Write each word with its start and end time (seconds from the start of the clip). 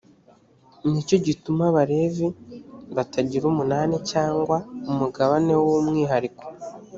ni 0.89 1.01
cyo 1.07 1.17
gituma 1.25 1.63
abalevi 1.69 2.27
batagira 2.95 3.43
umunani 3.51 3.95
cyangwa 4.11 4.57
umugabane 4.91 5.53
w’umwihariko 5.63 6.43